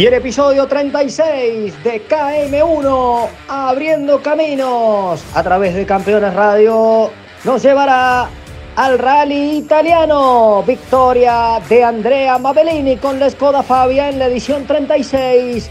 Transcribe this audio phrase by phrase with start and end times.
[0.00, 7.10] Y el episodio 36 de KM1, Abriendo Caminos, a través de Campeones Radio,
[7.44, 8.30] nos llevará
[8.76, 10.64] al rally italiano.
[10.66, 15.68] Victoria de Andrea Mabellini con la Skoda Fabia en la edición 36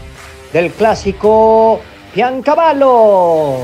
[0.52, 1.80] del clásico
[2.14, 3.56] Piancavallo.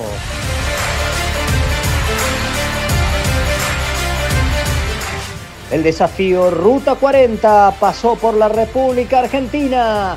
[5.71, 10.17] El desafío Ruta 40 pasó por la República Argentina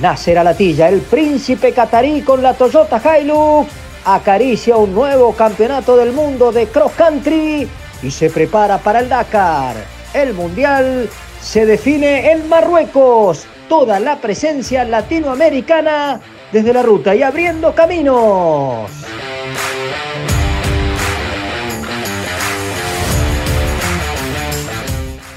[0.00, 3.70] Nasser Alatilla, el príncipe catarí con la Toyota Hilux,
[4.04, 7.68] acaricia un nuevo campeonato del mundo de cross country
[8.02, 9.76] y se prepara para el Dakar.
[10.12, 11.08] El mundial
[11.40, 13.46] se define en Marruecos.
[13.68, 16.20] Toda la presencia latinoamericana
[16.52, 18.90] desde la ruta y abriendo caminos.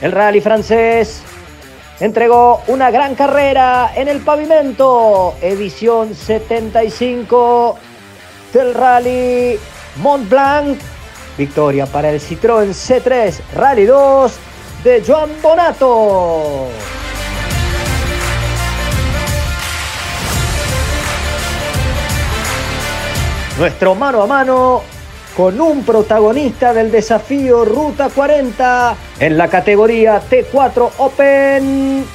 [0.01, 1.24] El rally francés
[1.99, 7.77] entregó una gran carrera en el pavimento, edición 75
[8.53, 9.59] del Rally
[9.97, 10.79] Mont Blanc.
[11.37, 14.33] Victoria para el Citroën C3 Rally 2
[14.83, 16.67] de Joan Bonato.
[23.57, 24.94] Nuestro mano a mano
[25.35, 32.05] con un protagonista del desafío Ruta 40 en la categoría T4 Open.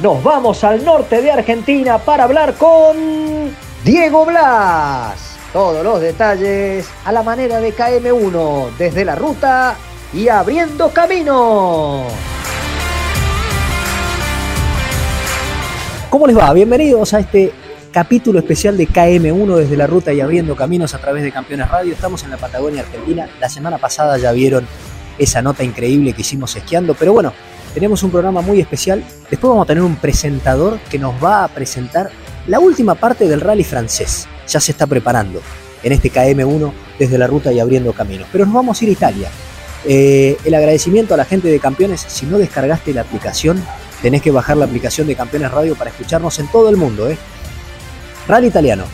[0.00, 5.38] Nos vamos al norte de Argentina para hablar con Diego Blas.
[5.52, 9.76] Todos los detalles a la manera de KM1 desde la ruta
[10.12, 12.02] y abriendo camino.
[16.10, 16.52] ¿Cómo les va?
[16.52, 17.52] Bienvenidos a este
[17.96, 21.94] capítulo especial de KM1 desde la ruta y abriendo caminos a través de Campeones Radio.
[21.94, 23.26] Estamos en la Patagonia Argentina.
[23.40, 24.68] La semana pasada ya vieron
[25.16, 27.32] esa nota increíble que hicimos esquiando, pero bueno,
[27.72, 29.02] tenemos un programa muy especial.
[29.30, 32.10] Después vamos a tener un presentador que nos va a presentar
[32.46, 34.28] la última parte del rally francés.
[34.46, 35.40] Ya se está preparando
[35.82, 38.28] en este KM1 desde la ruta y abriendo caminos.
[38.30, 39.30] Pero nos vamos a ir a Italia.
[39.86, 42.04] Eh, el agradecimiento a la gente de Campeones.
[42.06, 43.64] Si no descargaste la aplicación,
[44.02, 47.08] tenés que bajar la aplicación de Campeones Radio para escucharnos en todo el mundo.
[47.08, 47.16] ¿eh?
[48.28, 48.84] Rally Italiano.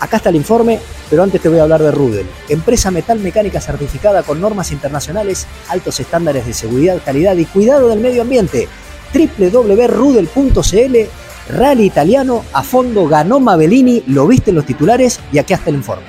[0.00, 0.78] Acá está el informe,
[1.10, 5.46] pero antes te voy a hablar de Rudel, empresa metal mecánica certificada con normas internacionales,
[5.68, 8.68] altos estándares de seguridad, calidad y cuidado del medio ambiente.
[9.12, 10.96] www.rudel.cl
[11.50, 15.76] Rally Italiano a fondo ganó Mabellini, lo viste en los titulares y aquí está el
[15.76, 16.06] informe.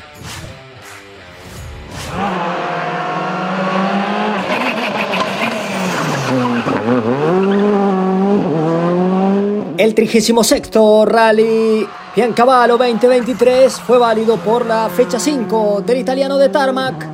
[9.78, 10.62] El 36
[11.06, 17.08] Rally Piancavallo 2023 fue válido por la fecha 5 del italiano de Tarmac.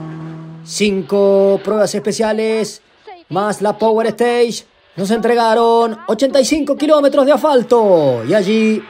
[0.63, 2.81] Cinco pruebas especiales
[3.29, 4.65] más la Power Stage.
[4.95, 8.83] Nos entregaron 85 kilómetros de asfalto y allí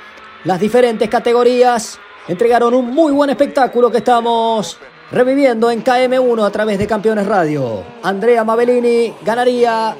[0.45, 1.99] las diferentes categorías
[2.29, 4.77] entregaron un muy buen espectáculo que estamos
[5.11, 7.83] reviviendo en KM1 a través de Campeones Radio.
[8.01, 9.93] Andrea Mabellini ganaría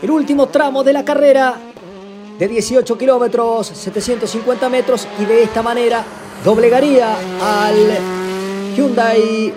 [0.00, 1.56] el último tramo de la carrera
[2.42, 6.04] de 18 kilómetros, 750 metros y de esta manera
[6.44, 7.76] doblegaría al
[8.74, 9.54] Hyundai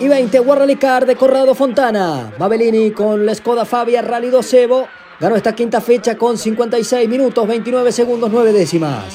[0.00, 2.34] i20 Rally Car de Corrado Fontana.
[2.36, 4.88] Mabellini con la Skoda Fabia Rally 2 Evo
[5.20, 9.14] ganó esta quinta fecha con 56 minutos, 29 segundos, 9 décimas.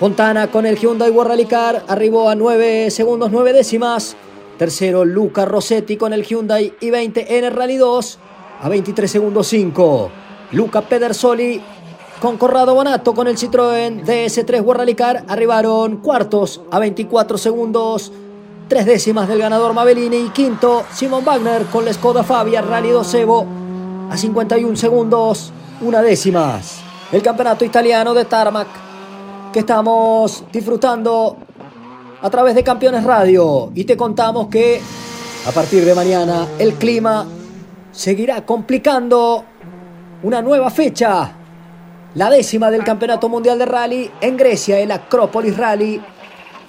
[0.00, 4.16] Fontana con el Hyundai Rally Car arribó a 9 segundos, 9 décimas.
[4.58, 8.18] Tercero, Luca Rossetti con el Hyundai i20 N Rally 2
[8.62, 10.10] a 23 segundos 5.
[10.50, 11.62] Luca Pedersoli
[12.22, 18.12] con Corrado Bonato con el Citroën DS3 World arribaron cuartos a 24 segundos.
[18.68, 23.14] Tres décimas del ganador Mavellini y quinto Simon Wagner con la Skoda Fabia Rally 2
[23.14, 23.44] Evo
[24.08, 26.78] a 51 segundos, una décimas.
[27.10, 28.68] El campeonato italiano de Tarmac
[29.52, 31.36] que estamos disfrutando
[32.22, 34.80] a través de Campeones Radio y te contamos que
[35.44, 37.26] a partir de mañana el clima
[37.90, 39.42] seguirá complicando
[40.22, 41.38] una nueva fecha
[42.14, 46.00] la décima del Campeonato Mundial de Rally en Grecia, el Acrópolis Rally,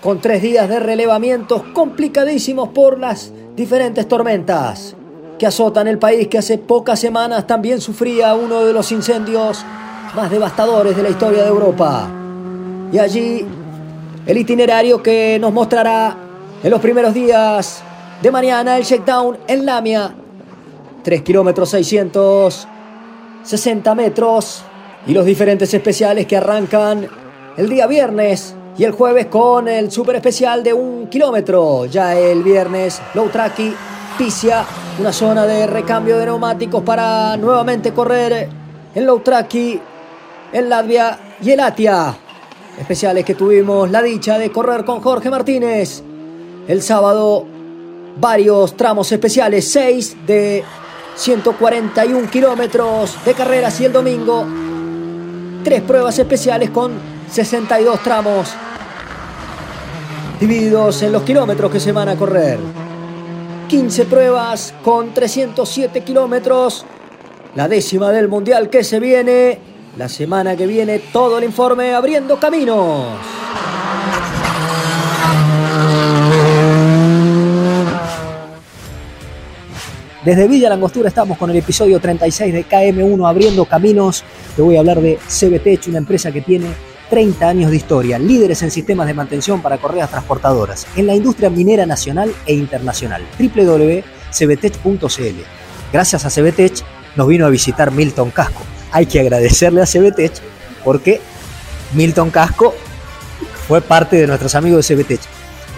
[0.02, 4.96] con tres días de relevamientos complicadísimos por las diferentes tormentas
[5.38, 9.66] que azotan el país que hace pocas semanas también sufría uno de los incendios
[10.16, 12.08] más devastadores de la historia de Europa.
[12.92, 13.46] Y allí
[14.26, 16.16] el itinerario que nos mostrará
[16.64, 17.84] en los primeros días
[18.22, 20.14] de mañana el shakedown en Lamia.
[21.04, 24.64] 3 kilómetros 660 metros
[25.06, 27.08] y los diferentes especiales que arrancan
[27.58, 31.86] el día viernes y el jueves con el super especial de un kilómetro.
[31.86, 33.74] Ya el viernes, Low Tracky,
[34.18, 34.66] Picia,
[35.00, 38.50] una zona de recambio de neumáticos para nuevamente correr
[38.96, 39.80] en Low Tracky,
[40.52, 42.16] en Latvia y el Atia.
[42.80, 46.02] Especiales que tuvimos la dicha de correr con Jorge Martínez.
[46.68, 47.46] El sábado,
[48.20, 50.64] varios tramos especiales, 6 de
[51.16, 54.46] 141 kilómetros de carreras y el domingo
[55.64, 56.92] tres pruebas especiales con
[57.32, 58.54] 62 tramos
[60.40, 62.60] divididos en los kilómetros que se van a correr.
[63.70, 66.86] 15 pruebas con 307 kilómetros.
[67.56, 69.58] La décima del mundial que se viene.
[69.98, 73.06] La semana que viene todo el informe abriendo caminos.
[80.26, 84.24] Desde Villa Langostura estamos con el episodio 36 de KM1 Abriendo Caminos.
[84.56, 86.68] Te voy a hablar de CBTech, una empresa que tiene
[87.10, 91.50] 30 años de historia, líderes en sistemas de mantención para correas transportadoras en la industria
[91.50, 93.22] minera nacional e internacional.
[93.38, 95.42] www.cbtech.cl.
[95.92, 96.86] Gracias a CBTech
[97.18, 98.62] nos vino a visitar Milton Casco.
[98.94, 100.32] Hay que agradecerle a CBTech
[100.86, 101.20] porque
[101.94, 102.74] Milton Casco
[103.68, 105.20] fue parte de nuestros amigos de CBTech.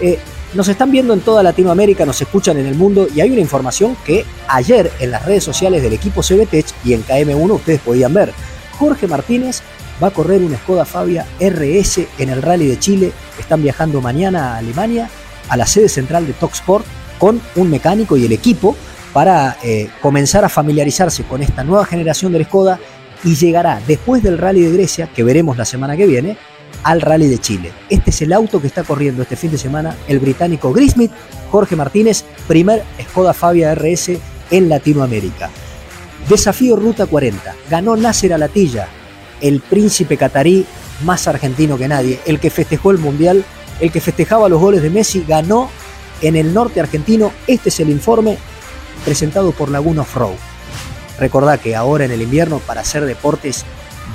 [0.00, 0.20] Eh,
[0.56, 3.96] nos están viendo en toda Latinoamérica, nos escuchan en el mundo y hay una información
[4.04, 8.32] que ayer en las redes sociales del equipo CBTech y en KM1 ustedes podían ver.
[8.78, 9.60] Jorge Martínez
[10.02, 13.12] va a correr una Skoda Fabia RS en el Rally de Chile.
[13.38, 15.10] Están viajando mañana a Alemania,
[15.48, 16.86] a la sede central de Sport
[17.18, 18.74] con un mecánico y el equipo
[19.12, 22.78] para eh, comenzar a familiarizarse con esta nueva generación de Skoda
[23.24, 26.36] y llegará después del Rally de Grecia, que veremos la semana que viene,
[26.86, 27.72] al Rally de Chile.
[27.90, 31.10] Este es el auto que está corriendo este fin de semana el británico Grismith
[31.50, 34.12] Jorge Martínez, primer Skoda Fabia RS
[34.52, 35.50] en Latinoamérica.
[36.28, 37.56] Desafío Ruta 40.
[37.68, 38.86] Ganó Nasser Alatilla,
[39.40, 40.64] el príncipe catarí
[41.04, 43.44] más argentino que nadie, el que festejó el Mundial,
[43.80, 45.68] el que festejaba los goles de Messi, ganó
[46.22, 47.32] en el norte argentino.
[47.48, 48.38] Este es el informe
[49.04, 50.36] presentado por Laguna Offroad.
[51.18, 53.64] Recordá que ahora en el invierno para hacer deportes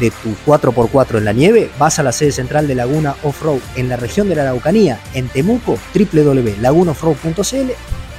[0.02, 3.88] de tu 4x4 en la nieve, vas a la sede central de Laguna Offroad en
[3.88, 7.72] la región de la Araucanía, en Temuco, www.lagunaoffroad.cl,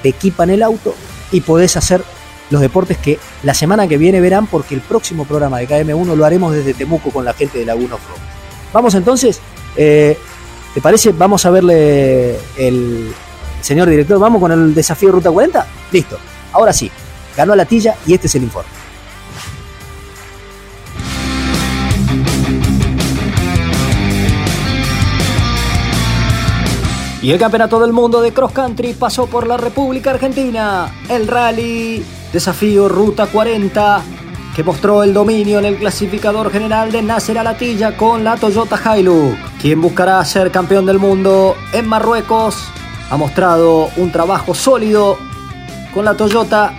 [0.03, 0.95] te equipan el auto
[1.33, 2.03] y podés hacer
[2.51, 6.25] los deportes que la semana que viene verán porque el próximo programa de KM1 lo
[6.25, 8.19] haremos desde Temuco con la gente de Laguna Offroad.
[8.73, 9.41] Vamos entonces,
[9.77, 10.17] eh,
[10.73, 11.13] ¿te parece?
[11.13, 13.13] Vamos a verle el
[13.61, 15.67] señor director, vamos con el desafío Ruta 40.
[15.91, 16.17] Listo,
[16.53, 16.91] ahora sí,
[17.37, 18.82] ganó la tilla y este es el informe.
[27.23, 30.93] Y el Campeonato del Mundo de Cross Country pasó por la República Argentina.
[31.09, 34.03] El rally Desafío Ruta 40
[34.55, 39.39] que mostró el dominio en el clasificador general de Nasser Alatilla con la Toyota Hilux,
[39.61, 42.69] quien buscará ser campeón del mundo en Marruecos.
[43.11, 45.17] Ha mostrado un trabajo sólido
[45.95, 46.75] con la Toyota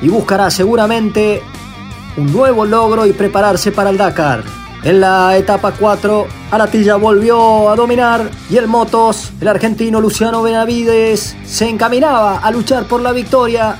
[0.00, 1.42] y buscará seguramente
[2.16, 4.42] un nuevo logro y prepararse para el Dakar.
[4.82, 11.34] En la etapa 4, Alatilla volvió a dominar y el Motos, el argentino Luciano Benavides,
[11.46, 13.78] se encaminaba a luchar por la victoria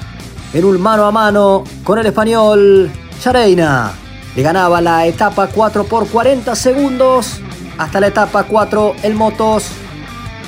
[0.54, 3.92] en un mano a mano con el español Chareina.
[4.34, 7.42] Le ganaba la etapa 4 por 40 segundos.
[7.76, 9.66] Hasta la etapa 4 el Motos.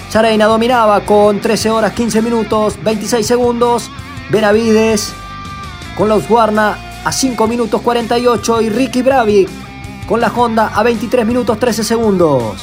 [0.08, 3.90] Chareina dominaba con 13 horas 15 minutos 26 segundos.
[4.30, 5.12] Benavides
[5.94, 9.63] con los Guarna a 5 minutos 48 y Ricky Bravic
[10.06, 12.62] con la Honda a 23 minutos 13 segundos.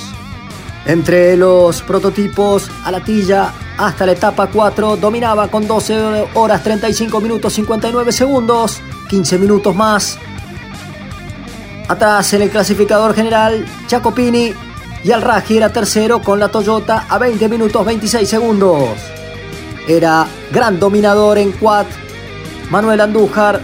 [0.86, 8.12] Entre los prototipos, Alatilla hasta la etapa 4 dominaba con 12 horas 35 minutos 59
[8.12, 10.18] segundos, 15 minutos más.
[11.88, 14.54] Atrás en el clasificador general, Jacopini
[15.04, 18.90] y Al Raji era tercero con la Toyota a 20 minutos 26 segundos.
[19.88, 21.86] Era gran dominador en quad
[22.70, 23.62] Manuel Andújar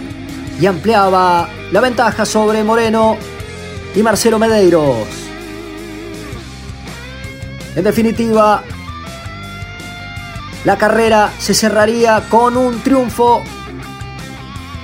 [0.60, 3.16] y ampliaba la ventaja sobre Moreno
[3.94, 5.06] y Marcelo Medeiros.
[7.74, 8.62] En definitiva,
[10.64, 13.42] la carrera se cerraría con un triunfo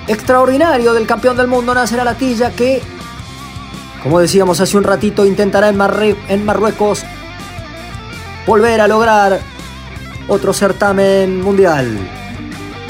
[0.07, 2.83] extraordinario del campeón del mundo Nasser Latilla que,
[4.03, 7.05] como decíamos hace un ratito, intentará en, Marruecos
[8.47, 9.41] volver a lograr
[10.29, 11.99] otro certamen mundial.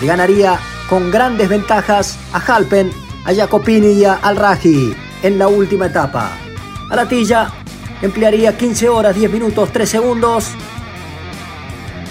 [0.01, 2.93] Le ganaría con grandes ventajas a Halpen,
[3.25, 6.33] a Jacopini y a Al Raji en la última etapa.
[6.91, 7.51] Alatilla
[8.03, 10.51] emplearía 15 horas 10 minutos 3 segundos.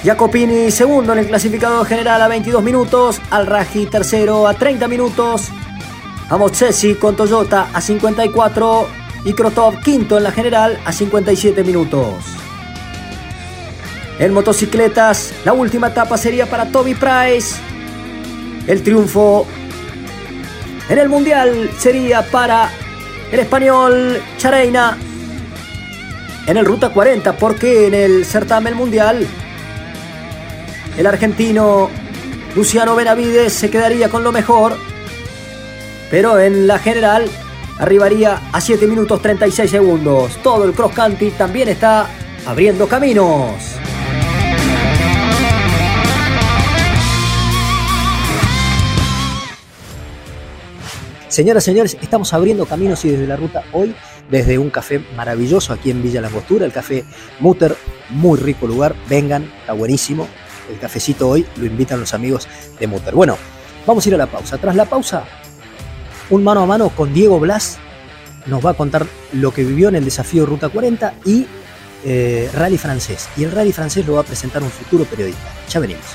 [0.03, 3.22] Jacopini segundo en el clasificador general a 22 minutos.
[3.29, 5.50] Al Raji tercero a 30 minutos.
[6.29, 8.88] A Mozzesi con Toyota a 54
[9.25, 12.25] y Krotov quinto en la general a 57 minutos.
[14.17, 17.55] En motocicletas, la última etapa sería para Toby Price.
[18.65, 19.46] El triunfo
[20.89, 22.70] en el Mundial sería para
[23.34, 24.96] el español Chareina
[26.46, 29.25] en el Ruta 40, porque en el certamen mundial
[30.96, 31.90] el argentino
[32.56, 34.78] Luciano Benavides se quedaría con lo mejor,
[36.12, 37.28] pero en la general
[37.80, 40.38] arribaría a 7 minutos 36 segundos.
[40.44, 42.08] Todo el cross country también está
[42.46, 43.56] abriendo caminos.
[51.34, 53.96] Señoras y señores, estamos abriendo caminos y desde la ruta hoy,
[54.30, 57.06] desde un café maravilloso aquí en Villa La Angostura, el café
[57.40, 57.75] Mutter,
[58.10, 60.28] muy rico lugar, vengan, está buenísimo.
[60.70, 62.48] El cafecito hoy lo invitan los amigos
[62.80, 63.16] de Mutter.
[63.16, 63.36] Bueno,
[63.88, 64.60] vamos a ir a la pausa.
[64.60, 65.24] Tras la pausa,
[66.30, 67.80] un mano a mano con Diego Blas
[68.46, 71.48] nos va a contar lo que vivió en el desafío Ruta 40 y
[72.06, 73.28] eh, Rally francés.
[73.38, 75.52] Y el Rally francés lo va a presentar un futuro periodista.
[75.68, 76.06] Ya venimos.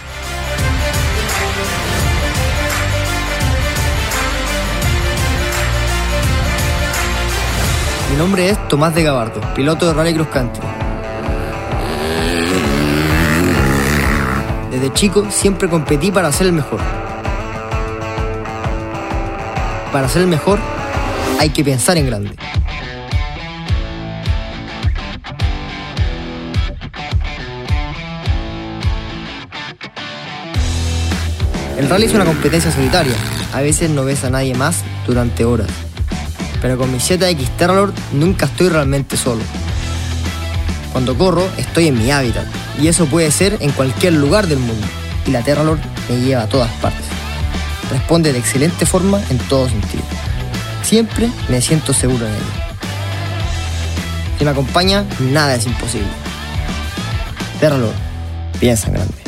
[8.11, 10.67] Mi nombre es Tomás de Gabardo, piloto de Rally Cross Country.
[14.71, 16.81] Desde chico siempre competí para ser el mejor.
[19.93, 20.59] Para ser el mejor
[21.39, 22.35] hay que pensar en grande.
[31.77, 33.15] El rally es una competencia solitaria.
[33.53, 35.88] A veces no ves a nadie más durante horas
[36.61, 39.43] pero con mi ZX Terralord nunca estoy realmente solo.
[40.93, 42.47] Cuando corro, estoy en mi hábitat,
[42.81, 44.87] y eso puede ser en cualquier lugar del mundo,
[45.27, 47.07] y la Terralord me lleva a todas partes.
[47.91, 50.05] Responde de excelente forma en todo sentido.
[50.83, 52.69] Siempre me siento seguro en ella.
[54.39, 56.09] Si me acompaña, nada es imposible.
[57.61, 57.95] Terralord,
[58.61, 59.28] piensa en grande.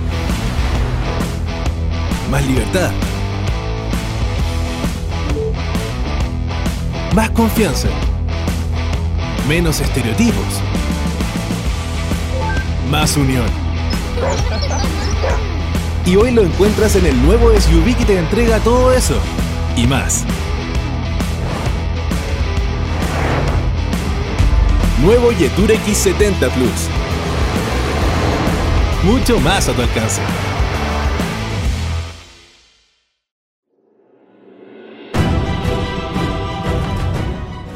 [2.31, 2.91] más libertad,
[7.13, 7.89] más confianza,
[9.49, 10.45] menos estereotipos,
[12.89, 13.43] más unión.
[16.05, 19.15] Y hoy lo encuentras en el nuevo SUV que te entrega todo eso
[19.75, 20.23] y más.
[25.03, 26.89] Nuevo Yetur X70 Plus.
[29.03, 30.21] Mucho más a tu alcance.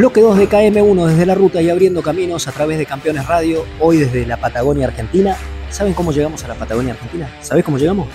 [0.00, 3.66] Bloque 2 de KM1 desde la ruta y abriendo caminos a través de Campeones Radio,
[3.80, 5.36] hoy desde la Patagonia Argentina.
[5.68, 7.28] ¿Saben cómo llegamos a la Patagonia Argentina?
[7.42, 8.08] ¿Sabés cómo llegamos?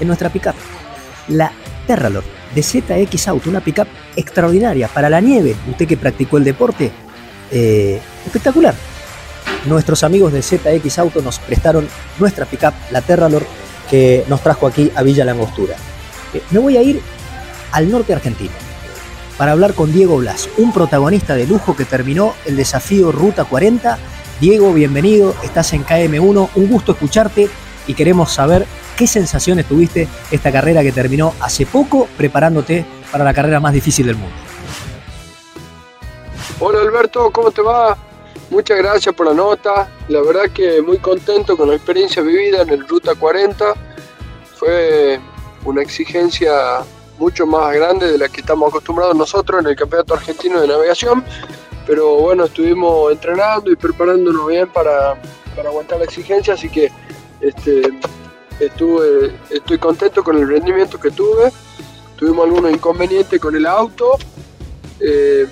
[0.00, 0.54] En nuestra pickup,
[1.28, 1.52] la
[1.86, 3.86] Terralord de ZX Auto, una pickup
[4.16, 5.54] extraordinaria para la nieve.
[5.70, 6.90] Usted que practicó el deporte,
[7.50, 8.74] eh, espectacular.
[9.66, 11.86] Nuestros amigos de ZX Auto nos prestaron
[12.18, 13.44] nuestra pickup, la Terralord,
[13.90, 15.76] que nos trajo aquí a Villa Langostura.
[16.32, 17.02] Eh, me voy a ir
[17.72, 18.63] al norte argentino
[19.38, 23.98] para hablar con Diego Blas, un protagonista de lujo que terminó el desafío Ruta 40.
[24.40, 27.48] Diego, bienvenido, estás en KM1, un gusto escucharte
[27.86, 28.66] y queremos saber
[28.96, 34.06] qué sensaciones tuviste esta carrera que terminó hace poco preparándote para la carrera más difícil
[34.06, 34.36] del mundo.
[36.60, 37.96] Hola Alberto, ¿cómo te va?
[38.50, 39.88] Muchas gracias por la nota.
[40.08, 43.74] La verdad que muy contento con la experiencia vivida en el Ruta 40.
[44.54, 45.18] Fue
[45.64, 46.84] una exigencia
[47.18, 51.24] mucho más grande de la que estamos acostumbrados nosotros en el Campeonato Argentino de Navegación.
[51.86, 55.12] Pero bueno, estuvimos entrenando y preparándonos bien para,
[55.64, 56.90] aguantar la exigencia, así que
[57.40, 57.82] este,
[58.58, 61.52] estuve, estoy contento con el rendimiento que tuve.
[62.16, 64.16] Tuvimos algunos inconvenientes con el auto.
[65.00, 65.46] Eh,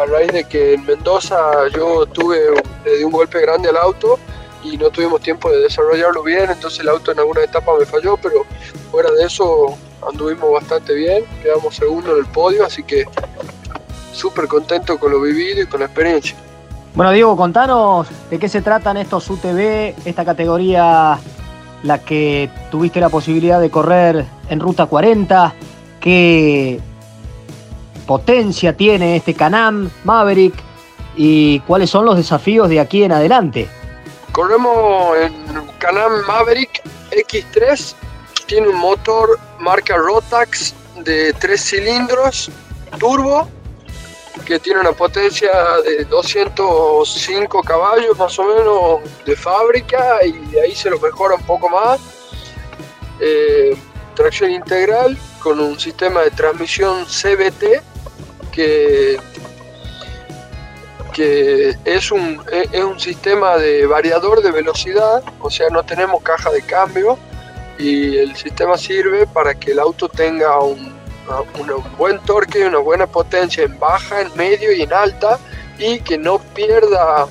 [0.00, 2.38] a raíz de que en Mendoza yo tuve
[2.84, 4.18] le di un golpe grande al auto
[4.62, 8.16] y no tuvimos tiempo de desarrollarlo bien, entonces el auto en alguna etapa me falló,
[8.16, 8.44] pero
[8.90, 13.04] fuera de eso anduvimos bastante bien, quedamos segundo en el podio, así que
[14.12, 16.36] súper contento con lo vivido y con la experiencia.
[16.94, 21.18] Bueno, Diego, contanos de qué se tratan estos UTV, esta categoría,
[21.82, 25.54] la que tuviste la posibilidad de correr en Ruta 40,
[26.00, 26.80] qué
[28.06, 30.54] potencia tiene este Canam Maverick
[31.16, 33.68] y cuáles son los desafíos de aquí en adelante.
[34.32, 35.34] Corremos en
[35.78, 37.94] Canam Maverick X3
[38.46, 42.48] tiene un motor marca Rotax de tres cilindros
[43.00, 43.48] turbo
[44.46, 45.50] que tiene una potencia
[45.84, 51.68] de 205 caballos más o menos de fábrica y ahí se lo mejora un poco
[51.68, 51.98] más.
[53.20, 53.76] Eh,
[54.14, 57.82] tracción integral con un sistema de transmisión CBT
[58.52, 59.18] que,
[61.12, 66.50] que es un, es un sistema de variador de velocidad, o sea, no tenemos caja
[66.50, 67.18] de cambio
[67.78, 70.94] y el sistema sirve para que el auto tenga un,
[71.58, 75.38] un buen torque y una buena potencia en baja, en medio y en alta
[75.78, 77.28] y que no pierda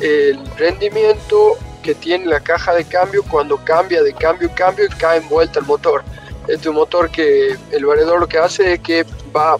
[0.00, 4.88] el rendimiento que tiene la caja de cambio cuando cambia de cambio en cambio y
[4.88, 6.02] cae en vuelta el motor.
[6.42, 9.56] Este es un motor que el variador lo que hace es que va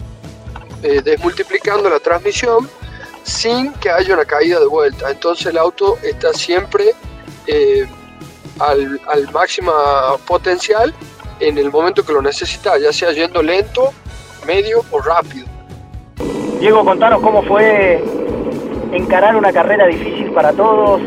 [0.83, 2.69] eh, desmultiplicando la transmisión
[3.23, 5.09] sin que haya una caída de vuelta.
[5.09, 6.93] Entonces el auto está siempre
[7.47, 7.87] eh,
[8.59, 9.71] al, al máximo
[10.25, 10.93] potencial
[11.39, 13.91] en el momento que lo necesita, ya sea yendo lento,
[14.45, 15.45] medio o rápido.
[16.59, 18.03] Diego, contanos cómo fue
[18.91, 21.01] encarar una carrera difícil para todos,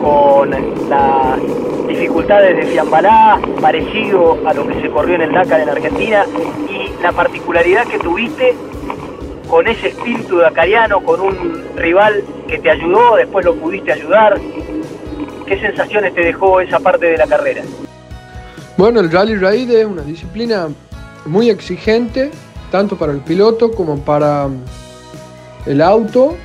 [0.00, 0.50] con
[0.88, 1.38] las
[1.86, 6.24] dificultades de Fiambalá, parecido a lo que se corrió en el Dakar en Argentina,
[6.68, 8.54] y la particularidad que tuviste
[9.48, 14.40] con ese espíritu dakariano, con un rival que te ayudó, después lo pudiste ayudar.
[15.46, 17.62] ¿Qué sensaciones te dejó esa parte de la carrera?
[18.76, 20.68] Bueno, el Rally Raid es una disciplina
[21.26, 22.30] muy exigente,
[22.70, 24.48] tanto para el piloto como para
[25.66, 26.36] el auto,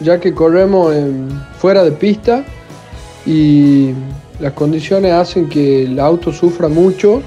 [0.00, 0.94] ya que corremos
[1.58, 2.44] fuera de pista
[3.24, 3.92] y
[4.40, 7.22] las condiciones hacen que el auto sufra mucho.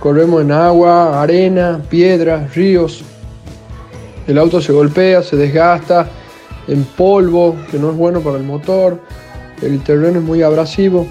[0.00, 3.02] Corremos en agua, arena, piedras, ríos.
[4.26, 6.06] El auto se golpea, se desgasta,
[6.68, 9.00] en polvo, que no es bueno para el motor.
[9.62, 11.06] El terreno es muy abrasivo.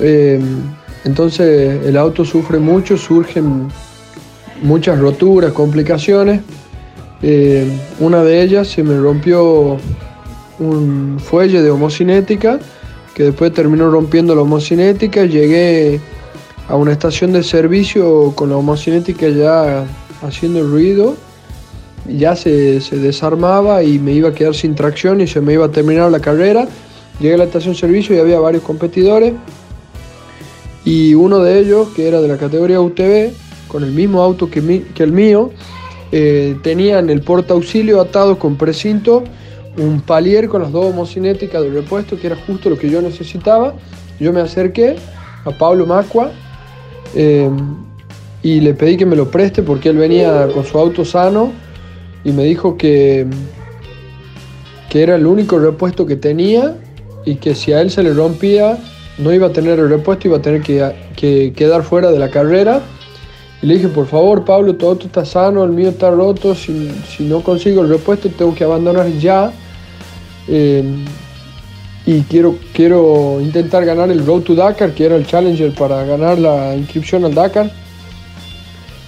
[0.00, 0.40] Eh,
[1.04, 3.68] entonces el auto sufre mucho, surgen
[4.62, 6.40] muchas roturas, complicaciones.
[7.22, 7.66] Eh,
[8.00, 9.78] una de ellas se me rompió
[10.58, 12.58] un fuelle de homocinética
[13.14, 15.24] que después terminó rompiendo la homocinética.
[15.24, 16.00] Llegué
[16.68, 19.84] a una estación de servicio con la homocinética ya
[20.22, 21.16] haciendo ruido.
[22.08, 25.66] Ya se, se, desarmaba y me iba a quedar sin tracción y se me iba
[25.66, 26.66] a terminar la carrera.
[27.20, 29.34] Llegué a la estación servicio y había varios competidores.
[30.84, 33.32] Y uno de ellos, que era de la categoría UTV,
[33.68, 34.60] con el mismo auto que,
[34.96, 35.50] el mío,
[36.10, 39.24] eh, tenía en el porta auxilio atado con precinto
[39.78, 43.74] un palier con las dos homocinéticas de repuesto, que era justo lo que yo necesitaba.
[44.20, 44.96] Yo me acerqué
[45.44, 46.30] a Pablo Macua
[47.14, 47.48] eh,
[48.42, 51.52] y le pedí que me lo preste porque él venía con su auto sano
[52.24, 53.26] y me dijo que,
[54.90, 56.76] que era el único repuesto que tenía
[57.24, 58.78] y que si a él se le rompía
[59.18, 62.30] no iba a tener el repuesto, iba a tener que, que quedar fuera de la
[62.30, 62.80] carrera.
[63.60, 66.90] Y le dije, por favor, Pablo, todo esto está sano, el mío está roto, si,
[67.08, 69.52] si no consigo el repuesto tengo que abandonar ya.
[70.48, 70.82] Eh,
[72.04, 76.38] y quiero, quiero intentar ganar el Road to Dakar, que era el Challenger para ganar
[76.38, 77.70] la inscripción al Dakar.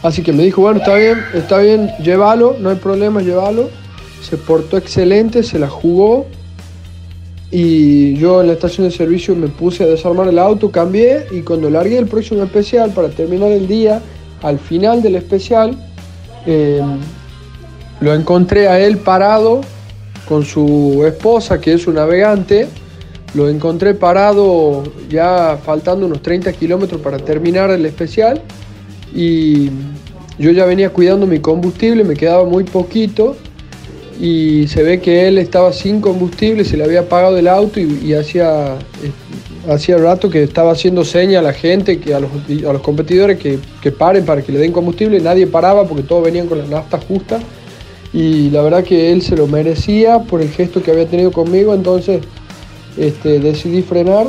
[0.02, 3.70] Así que me dijo, bueno, está bien, está bien, llévalo, no hay problema, llévalo.
[4.22, 6.26] Se portó excelente, se la jugó.
[7.56, 11.42] Y yo en la estación de servicio me puse a desarmar el auto, cambié y
[11.42, 14.02] cuando largué el próximo especial para terminar el día,
[14.42, 15.78] al final del especial,
[16.46, 16.82] eh,
[18.00, 19.60] lo encontré a él parado
[20.26, 22.66] con su esposa, que es su navegante.
[23.34, 28.42] Lo encontré parado ya faltando unos 30 kilómetros para terminar el especial.
[29.14, 29.70] Y
[30.40, 33.36] yo ya venía cuidando mi combustible, me quedaba muy poquito.
[34.20, 38.14] Y se ve que él estaba sin combustible, se le había apagado el auto y,
[38.14, 42.72] hacía, eh, hacía rato que estaba haciendo seña a la gente, que a, los, a
[42.72, 45.20] los competidores que, que paren para que le den combustible.
[45.20, 47.40] Nadie paraba porque todos venían con la nafta justa
[48.14, 51.74] y la verdad que él se lo merecía por el gesto que había tenido conmigo,
[51.74, 52.22] entonces
[52.96, 54.28] este, decidí frenar,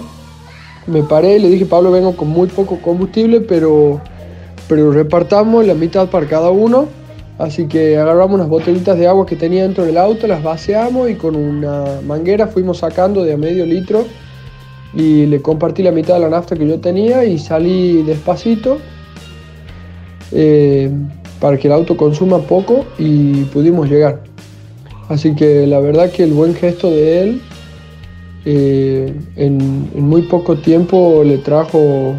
[0.87, 4.01] me paré, le dije Pablo vengo con muy poco combustible, pero,
[4.67, 6.87] pero repartamos la mitad para cada uno,
[7.37, 11.15] así que agarramos unas botellitas de agua que tenía dentro del auto, las vaciamos y
[11.15, 14.05] con una manguera fuimos sacando de a medio litro
[14.93, 18.77] y le compartí la mitad de la nafta que yo tenía y salí despacito.
[20.31, 20.91] Eh,
[21.39, 24.23] para que el auto consuma poco y pudimos llegar.
[25.09, 27.41] Así que la verdad que el buen gesto de él
[28.45, 32.15] eh, en, muy poco tiempo le trajo,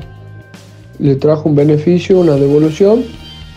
[0.98, 3.04] le trajo un beneficio, una devolución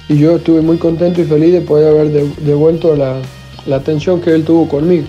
[0.09, 3.21] y yo estuve muy contento y feliz de poder haber devuelto la,
[3.65, 5.07] la atención que él tuvo conmigo.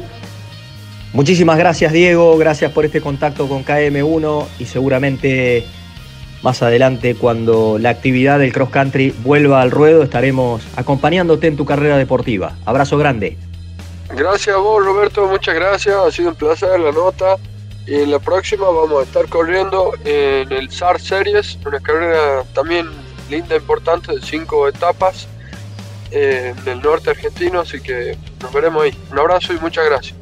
[1.12, 5.66] Muchísimas gracias Diego, gracias por este contacto con KM1 y seguramente
[6.42, 11.66] más adelante, cuando la actividad del cross country vuelva al ruedo, estaremos acompañándote en tu
[11.66, 12.56] carrera deportiva.
[12.64, 13.36] Abrazo grande.
[14.08, 15.94] Gracias a vos, Roberto, muchas gracias.
[15.94, 17.36] Ha sido un placer la nota.
[17.86, 22.86] Y en la próxima vamos a estar corriendo en el SAR Series, una carrera también
[23.30, 25.28] linda, importante, de cinco etapas
[26.10, 28.96] eh, del norte argentino, así que nos veremos ahí.
[29.10, 30.16] Un abrazo y muchas gracias.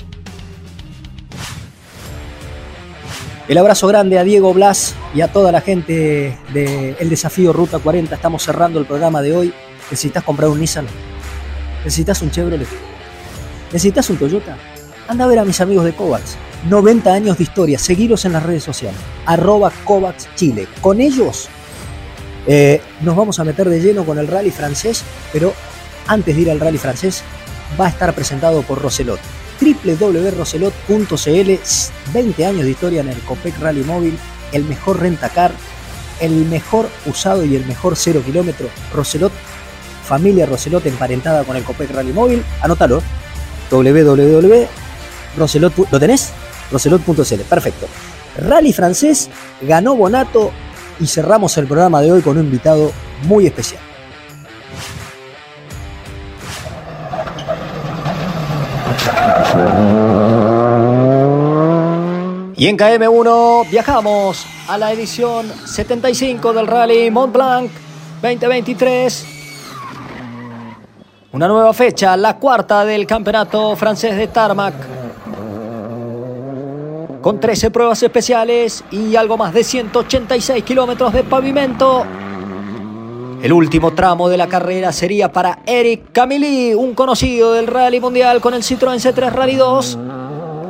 [3.49, 8.15] El abrazo grande a Diego Blas y a toda la gente del desafío Ruta 40.
[8.15, 9.55] Estamos cerrando el programa de hoy.
[9.91, 10.87] ¿Necesitas comprar un Nissan?
[11.83, 12.69] ¿Necesitas un Chevrolet?
[13.73, 14.59] ¿Necesitas un Toyota?
[15.09, 16.37] Anda a ver a mis amigos de Kovacs.
[16.69, 17.79] 90 años de historia.
[17.79, 19.01] Seguiros en las redes sociales.
[19.25, 19.73] Arroba
[20.35, 20.69] Chile.
[20.83, 21.49] Con ellos
[22.49, 25.53] eh, nos vamos a meter de lleno con el rally francés, pero
[26.07, 27.23] antes de ir al rally francés
[27.79, 29.21] va a estar presentado por Roselot
[29.61, 31.51] www.roselot.cl
[32.13, 34.19] 20 años de historia en el Copec Rally Móvil,
[34.53, 35.53] el mejor rentacar,
[36.21, 38.69] el mejor usado y el mejor cero kilómetro.
[38.95, 39.33] Roselot,
[40.05, 42.43] familia Roselot emparentada con el Copec Rally Móvil.
[42.63, 43.03] Anótalo.
[43.71, 44.69] www.roselot.
[45.91, 46.31] ¿Lo tenés?
[46.71, 47.41] Roselot.cl.
[47.49, 47.89] Perfecto.
[48.39, 49.29] Rally francés,
[49.61, 50.53] ganó Bonato
[51.01, 52.93] y cerramos el programa de hoy con un invitado
[53.25, 53.83] muy especial.
[62.57, 67.71] Y en KM1 viajamos a la edición 75 del Rally Mont Blanc
[68.21, 69.27] 2023.
[71.31, 74.75] Una nueva fecha, la cuarta del campeonato francés de Tarmac.
[77.23, 82.05] Con 13 pruebas especiales y algo más de 186 kilómetros de pavimento.
[83.43, 88.41] El último tramo de la carrera sería para Eric Camilly, un conocido del Rally Mundial
[88.41, 89.99] con el Citroën C3 Rally 2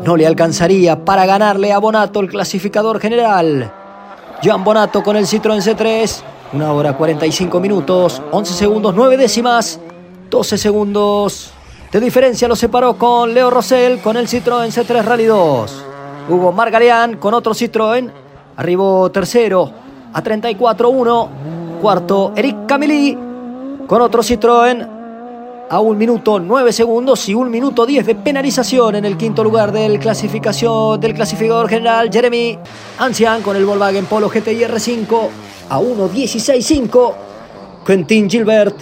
[0.05, 3.71] no le alcanzaría para ganarle a Bonato el clasificador general.
[4.43, 6.23] Joan Bonato con el Citroën C3,
[6.55, 9.79] una hora 45 minutos, 11 segundos 9 décimas,
[10.31, 11.51] 12 segundos
[11.93, 15.85] de diferencia lo separó con Leo Rosell con el Citroën C3 Rally 2.
[16.29, 18.11] Hugo Margarian con otro Citroën,
[18.57, 19.71] arribó tercero
[20.13, 21.29] a 34-1.
[21.81, 23.17] Cuarto, Eric Camilly
[23.87, 24.97] con otro Citroën.
[25.71, 29.71] A un minuto 9 segundos y un minuto 10 de penalización en el quinto lugar
[29.71, 32.59] del clasificación del clasificador general Jeremy
[32.99, 35.29] Ancian con el Volkswagen Polo GTI R5
[35.69, 37.15] a 1.16.5
[37.85, 38.77] Quentin Gilbert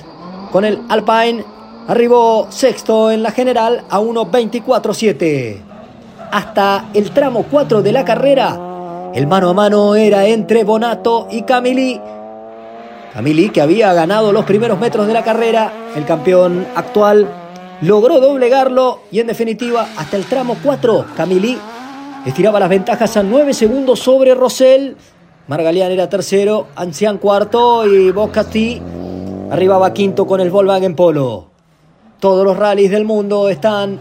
[0.53, 1.45] con el Alpine.
[1.89, 5.76] Arribó sexto en la general a 1.24.7
[6.31, 8.59] hasta el tramo 4 de la carrera
[9.15, 12.01] el mano a mano era entre Bonato y Camilli
[13.17, 17.27] Camili, que había ganado los primeros metros de la carrera, el campeón actual,
[17.81, 21.57] logró doblegarlo y en definitiva hasta el tramo 4, Camili
[22.27, 24.99] estiraba las ventajas a 9 segundos sobre Rosell.
[25.49, 28.83] Margalian era tercero, Ancian cuarto y Boscati
[29.51, 31.47] arribaba quinto con el Volkswagen Polo.
[32.21, 33.99] Todos los rallies del mundo están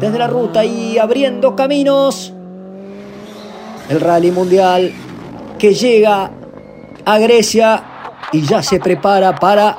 [0.00, 2.32] desde la ruta y abriendo caminos.
[3.88, 4.92] El rally mundial
[5.58, 6.30] que llega
[7.04, 7.82] a Grecia
[8.32, 9.76] y ya se prepara para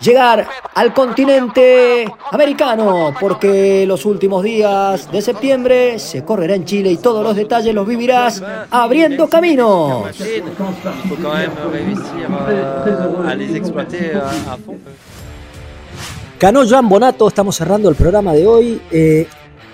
[0.00, 6.96] llegar al continente americano, porque los últimos días de septiembre se correrá en Chile y
[6.96, 10.06] todos los detalles los vivirás abriendo caminos.
[16.42, 18.82] Ganó Joan Bonato, estamos cerrando el programa de hoy.
[18.90, 19.28] Eh,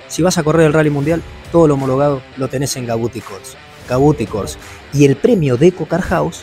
[0.06, 3.56] si vas a correr el Rally Mundial, todo lo homologado lo tenés en Gabuti Course.
[3.88, 4.58] Gabuti Course.
[4.92, 6.42] Y el premio de Eco Car House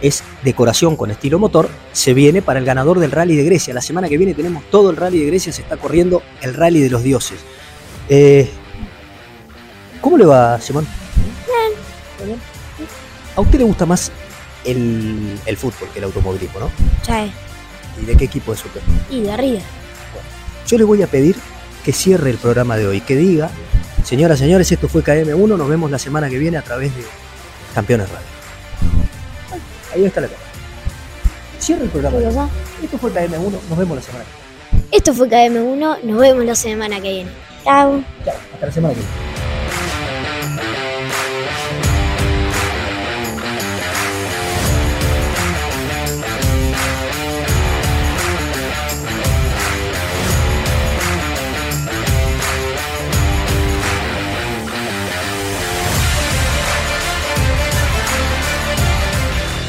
[0.00, 3.74] es decoración con estilo motor, se viene para el ganador del Rally de Grecia.
[3.74, 6.78] La semana que viene tenemos todo el Rally de Grecia, se está corriendo el Rally
[6.78, 7.40] de los Dioses.
[8.08, 8.48] Eh,
[10.00, 10.86] ¿Cómo le va, Simón?
[12.24, 12.38] Bien.
[13.34, 14.12] ¿A usted le gusta más
[14.64, 16.70] el, fútbol que el automovilismo, no?
[17.04, 17.32] Sí.
[18.00, 18.80] ¿Y de qué equipo es usted?
[19.10, 19.60] Y de arriba.
[20.66, 21.36] yo le voy a pedir
[21.84, 23.50] que cierre el programa de hoy, que diga,
[24.04, 27.02] señoras, señores, esto fue KM1, nos vemos la semana que viene a través de
[27.74, 28.26] Campeones Radio.
[29.94, 30.40] Ahí está la cara.
[31.58, 32.48] Cierra el programa.
[32.82, 34.88] Esto fue KM1, nos vemos la semana que viene.
[34.90, 37.30] Esto fue KM1, nos vemos la semana que viene.
[37.64, 38.02] Chao.
[38.24, 39.31] Chao, hasta la semana que viene.